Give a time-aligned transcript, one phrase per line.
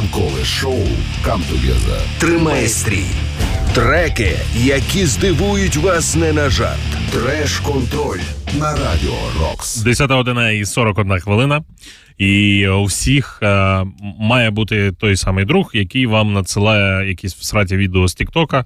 [0.00, 0.86] Ранкове шоу
[1.24, 3.04] «Come Together» тримає стрій.
[3.74, 6.80] Треки, які здивують вас не на жарт.
[7.12, 8.20] Треш-контроль
[8.58, 9.76] на радіо Рокс.
[9.76, 11.62] 10 година і 41 хвилина.
[12.18, 13.84] І у всіх е,
[14.18, 18.64] має бути той самий друг, який вам надсилає якісь всраті відео з Тіктока.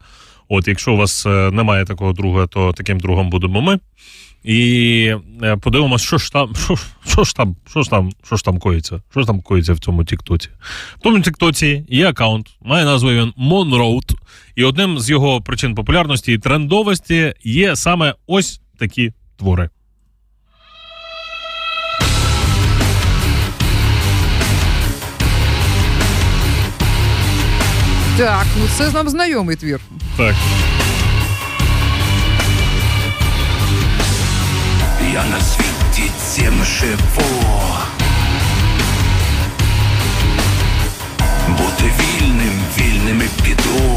[0.49, 3.79] От, якщо у вас е, немає такого друга, то таким другом будемо ми.
[4.45, 6.77] І е, подивимось, що ж там, що,
[7.07, 9.79] що ж там, що ж там, що ж там коїться, що ж там коїться в
[9.79, 10.49] цьому Тіктоці.
[10.97, 14.15] В тому Тіктоці є аккаунт, має назву він Monroad,
[14.57, 19.71] і одним з його причин популярності і трендовості є саме ось такі твори.
[28.19, 29.81] Так, ну це нам знайомий твір.
[30.17, 30.35] Так.
[35.15, 37.43] Я на світі цім живу.
[41.49, 43.93] Бути вільним, вільним і піду.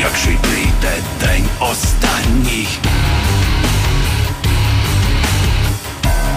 [0.00, 2.68] Якщо й прийде день останній,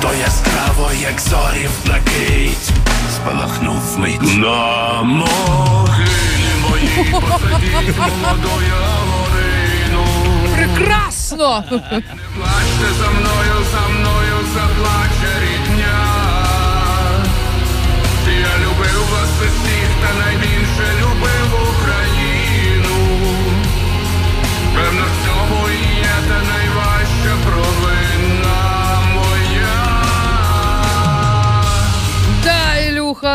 [0.01, 2.71] то яскраво, як зорі в блакить,
[3.15, 4.21] спалахнув мить.
[4.21, 9.02] На могилі моїй посидіть горину.
[11.43, 11.79] Прекрасно!
[12.35, 15.52] Плачте за мною, за мною заплаче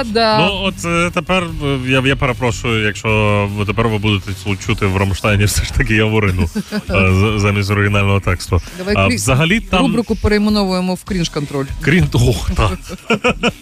[0.04, 0.38] да.
[0.38, 4.32] Ну, от е, тепер е, я, я перепрошую, якщо тепер ви будете
[4.66, 6.48] чути в Рамштайні все ж таки Яворину
[6.90, 8.60] е, замість оригінального тексту.
[8.78, 11.66] Давай А взагалі там Рубрику перейменовуємо в крінж-контроль.
[11.80, 12.78] крім того, так.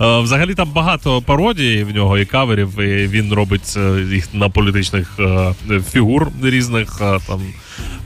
[0.00, 3.76] Е, взагалі там багато пародій в нього і каверів, і він робить
[4.12, 5.18] їх на політичних
[5.92, 7.00] фігур різних.
[7.26, 7.40] Там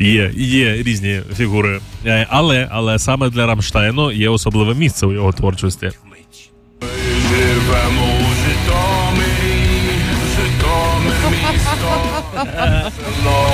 [0.00, 1.80] є, є різні фігури.
[2.28, 5.90] Але, але саме для Рамштайну є особливе місце у його творчості.
[12.34, 13.46] Село.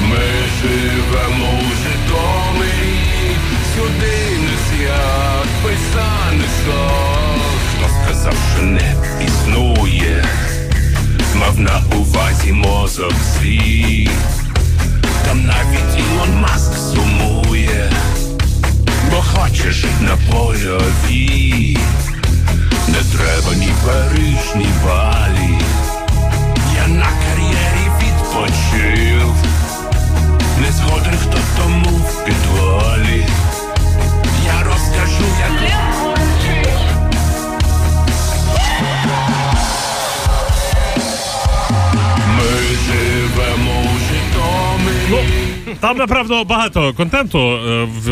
[0.00, 0.16] Ми
[0.60, 3.36] живемо у Житомирі,
[3.74, 7.40] сюди не свят писаний сон.
[7.70, 8.94] Хто сказав, що не
[9.26, 10.24] існує,
[11.34, 14.08] мав на увазі мозок свій.
[15.24, 17.90] Там навіть Ілон Маск сумує,
[19.10, 21.78] бо хоче жити на польовій.
[22.88, 25.15] Не треба ні Париж, ні Балі.
[45.80, 48.10] Там направду багато контенту е, в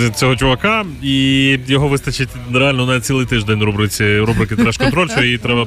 [0.00, 5.22] е, цього чувака, і його вистачить реально на цілий тиждень рубриці рубрики Треш контроль, що
[5.22, 5.64] її треба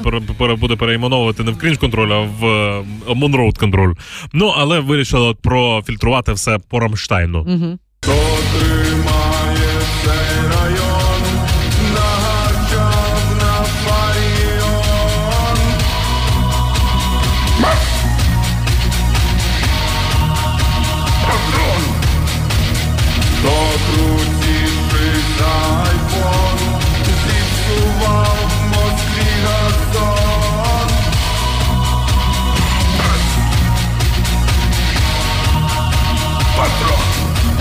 [0.56, 2.84] буде перейменовувати не в крінж контроль, а в е,
[3.16, 3.94] Монроуд контроль.
[4.34, 7.80] Ну але вирішили профільтрувати все по Рамштайну.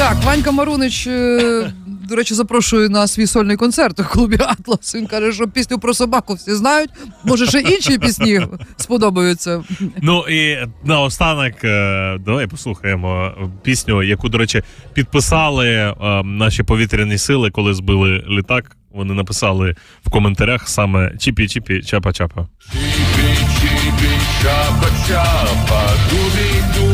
[0.03, 4.95] Так, Ванька Марунич, е, до речі, запрошує на свій сольний концерт у клубі Атлас.
[4.95, 6.91] Він каже, що пісню про собаку всі знають.
[7.25, 8.41] Може, ще інші пісні
[8.77, 9.65] сподобаються.
[10.03, 13.33] Ну і наостанок, е, давай послухаємо
[13.63, 18.77] пісню, яку, до речі, підписали е, наші повітряні сили, коли збили літак.
[18.95, 19.75] Вони написали
[20.07, 22.47] в коментарях саме чіпі-чіпі, чапа-чапа.
[22.73, 24.11] Чіпі, чіпі,
[24.43, 26.92] чапа, чапа, дубі, дубі,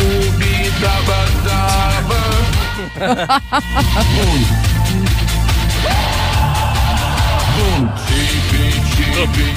[8.97, 9.55] Чіпі,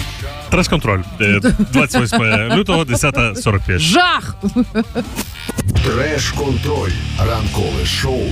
[0.50, 1.00] Трес-контроль.
[1.22, 1.40] Е,
[1.74, 2.22] 28
[2.56, 3.80] лютого, 10.45.
[3.80, 4.36] Жах!
[5.86, 6.92] Треш-контроль.
[7.20, 8.24] Ранкове шоу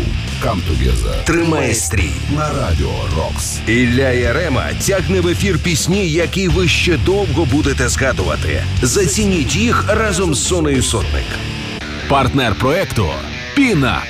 [0.43, 3.59] «Come Together» тримає стрій на радіо Рокс.
[3.67, 8.63] Ілля Ярема тягне в ефір пісні, які ви ще довго будете згадувати.
[8.81, 11.25] Зацініть їх разом з Сонею Сотник.
[12.09, 13.09] Партнер проекту
[13.55, 14.03] Пінап.